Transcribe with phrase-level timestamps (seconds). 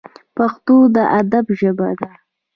[0.35, 2.09] پښتو د ادب ژبه ده